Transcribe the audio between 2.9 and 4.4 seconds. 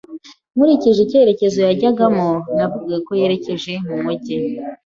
ko yerekeje mumujyi.